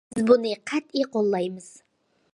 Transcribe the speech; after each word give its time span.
بىز 0.19 0.23
بۇنى 0.29 0.53
قەتئىي 0.71 1.05
قوللايمىز. 1.17 1.69